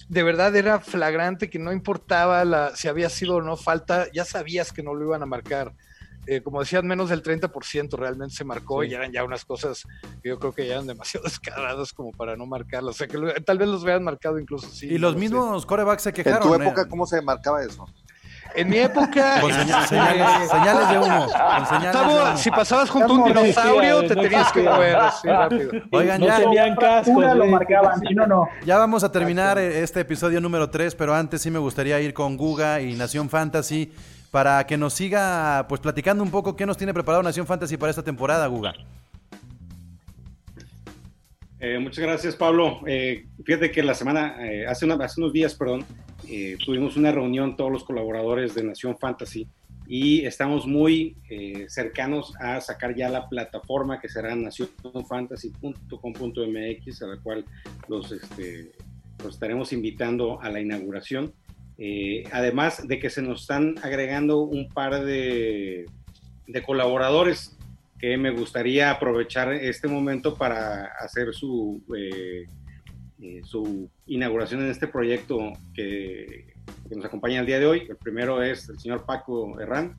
[0.09, 4.25] De verdad era flagrante que no importaba la, si había sido o no falta, ya
[4.25, 5.73] sabías que no lo iban a marcar.
[6.25, 9.83] Eh, como decían, menos del 30% realmente se marcó y eran ya unas cosas
[10.21, 12.95] que yo creo que ya eran demasiado descaradas como para no marcarlas.
[12.95, 14.87] O sea, que tal vez los hubieran marcado incluso sí.
[14.87, 16.41] Y los mismos corebacks se quejaron.
[16.41, 17.85] ¿En tu época cómo se marcaba eso?
[18.55, 19.41] En mi época.
[19.41, 21.27] Con señales, de humo.
[22.37, 25.71] Si pasabas junto a un dinosaurio, te tenías que mover así rápido.
[25.91, 26.37] Oigan, ya.
[26.37, 28.47] Tenían cascos, lo marcaban, si no, no.
[28.65, 32.37] Ya vamos a terminar este episodio número 3, pero antes sí me gustaría ir con
[32.37, 33.91] Guga y Nación Fantasy
[34.31, 37.89] para que nos siga pues platicando un poco qué nos tiene preparado Nación Fantasy para
[37.89, 38.73] esta temporada, Guga.
[41.61, 42.79] Eh, muchas gracias, Pablo.
[42.87, 45.85] Eh, fíjate que la semana, eh, hace, hace, unos días, perdón,
[46.65, 49.47] tuvimos una reunión todos los colaboradores de Nación Fantasy
[49.87, 51.17] y estamos muy
[51.67, 57.45] cercanos a sacar ya la plataforma que será nacionfantasy.com.mx, a la cual
[57.87, 58.73] los, este,
[59.23, 61.33] los estaremos invitando a la inauguración.
[62.31, 65.87] además de que se nos están agregando un par de
[66.63, 67.57] colaboradores
[67.99, 72.47] que me gustaría aprovechar este momento para hacer su, eh,
[73.21, 76.47] eh, su inauguración en este proyecto que,
[76.89, 77.85] nos acompaña el día de hoy.
[77.89, 79.97] El primero es el señor Paco Herrán,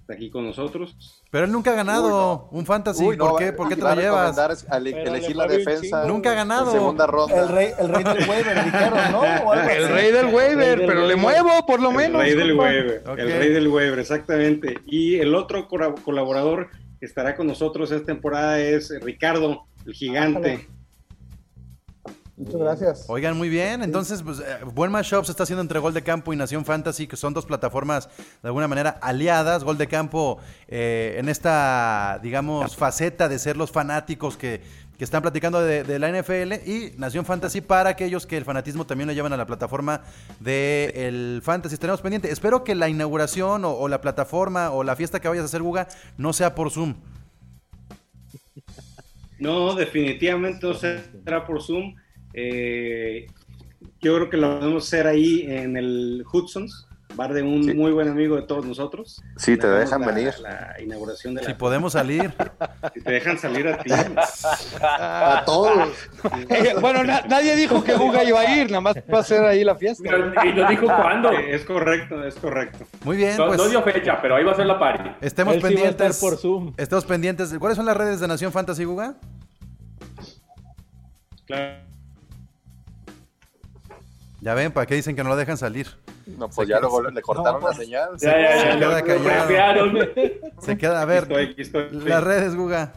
[0.00, 1.22] está aquí con nosotros.
[1.30, 3.16] Pero él nunca ha ganado un fantasy.
[3.16, 4.66] ¿Por qué, ¿Por qué te lo llevas?
[4.72, 6.04] elegir la defensa.
[6.04, 6.70] Nunca ha ganado.
[6.72, 7.40] Segunda ronda.
[7.40, 9.54] El rey, el rey del waiver, dijeron, ¿no?
[9.54, 12.22] El rey del waiver, pero le muevo por lo menos.
[12.22, 13.02] El rey del waiver.
[13.16, 14.78] El rey del waiver, exactamente.
[14.84, 16.68] Y el otro colaborador
[17.00, 20.68] que estará con nosotros esta temporada es Ricardo, el gigante.
[22.36, 23.04] Muchas gracias.
[23.08, 23.82] Oigan, muy bien.
[23.82, 27.06] Entonces, pues, eh, buen matchup se está haciendo entre Gol de Campo y Nación Fantasy,
[27.06, 28.08] que son dos plataformas
[28.42, 29.64] de alguna manera aliadas.
[29.64, 30.38] Gol de Campo
[30.68, 34.62] eh, en esta, digamos, faceta de ser los fanáticos que,
[35.00, 39.08] que están platicando de, la NFL y Nación Fantasy para aquellos que el fanatismo también
[39.08, 40.02] lo llevan a la plataforma
[40.40, 41.72] del el Fantasy.
[41.72, 42.30] Estaremos pendientes.
[42.30, 45.88] Espero que la inauguración o, la plataforma o la fiesta que vayas a hacer, Guga,
[46.18, 46.96] no sea por Zoom.
[49.38, 51.94] No, definitivamente no será por Zoom.
[52.34, 53.26] Eh,
[54.02, 58.08] yo creo que lo podemos hacer ahí en el Hudson's, bar de un muy buen
[58.08, 59.22] amigo de todos nosotros.
[59.36, 60.34] Sí, te dejan venir.
[60.40, 62.32] La inauguración de Si podemos salir.
[62.94, 63.90] Si te dejan salir a ti.
[64.82, 65.88] a todos.
[66.80, 69.74] Bueno, nadie dijo que Guga iba a ir, nada más va a ser ahí la
[69.74, 70.08] fiesta.
[70.44, 71.30] y no dijo cuándo.
[71.30, 72.86] es correcto, es correcto.
[73.04, 73.36] Muy bien.
[73.36, 75.10] No, pues, no dio fecha, pero ahí va a ser la party.
[75.20, 76.18] Estemos pendientes.
[76.18, 76.72] por Zoom.
[76.76, 77.54] Estemos pendientes.
[77.58, 79.14] ¿Cuáles son las redes de Nación Fantasy, Guga?
[81.46, 81.90] Claro.
[84.40, 85.86] Ya ven, ¿para qué dicen que no lo dejan salir?
[86.38, 88.18] No, pues ya luego le cortaron la señal.
[88.18, 89.90] Se, queda callado.
[90.60, 91.28] Se queda, a ver,
[91.92, 92.92] las redes, Guga.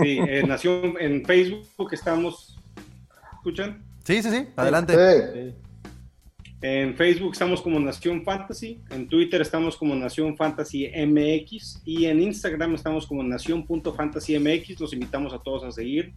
[0.00, 2.58] Sí, en Nación, en Facebook estamos,
[3.34, 3.84] ¿escuchan?
[4.04, 5.54] Sí, sí, sí, adelante.
[6.62, 12.20] En Facebook estamos como Nación Fantasy, en Twitter estamos como Nación Fantasy MX y en
[12.20, 14.80] Instagram estamos como Nación.fantasymx.
[14.80, 16.12] Los invitamos a todos a seguir.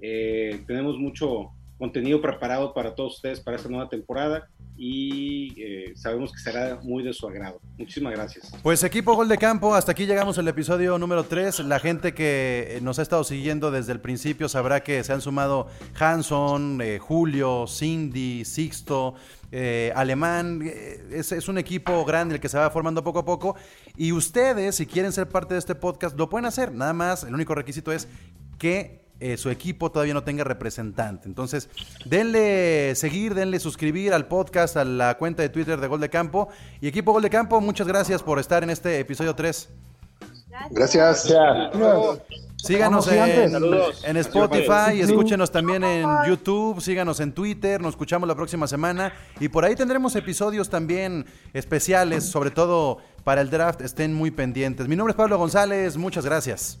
[0.00, 4.48] Eh, tenemos mucho contenido preparado para todos ustedes para esta nueva temporada
[4.80, 7.60] y eh, sabemos que será muy de su agrado.
[7.76, 8.52] Muchísimas gracias.
[8.62, 11.60] Pues equipo Gol de Campo, hasta aquí llegamos al episodio número 3.
[11.60, 15.66] La gente que nos ha estado siguiendo desde el principio sabrá que se han sumado
[15.98, 19.14] Hanson, eh, Julio, Cindy, Sixto.
[19.50, 20.60] Eh, alemán,
[21.10, 23.56] es, es, un equipo grande el que se va formando poco a poco
[23.96, 27.32] y ustedes si quieren ser parte de este podcast lo pueden hacer, nada más, el
[27.32, 28.08] único requisito es
[28.58, 31.28] que eh, su equipo todavía no tenga representante.
[31.28, 31.68] Entonces,
[32.04, 36.48] denle seguir, denle suscribir al podcast, a la cuenta de Twitter de Gol de Campo.
[36.80, 39.68] Y equipo Gol de Campo, muchas gracias por estar en este episodio 3.
[40.70, 41.32] Gracias.
[42.56, 49.12] Síganos en, Spotify, escúchenos también en YouTube, síganos en Twitter, nos escuchamos la próxima semana
[49.38, 54.88] y por ahí tendremos episodios también especiales, sobre todo para el draft, estén muy pendientes.
[54.88, 56.80] Mi nombre es Pablo González, muchas gracias.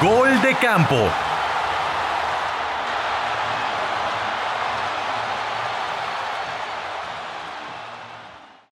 [0.00, 1.27] Gol de campo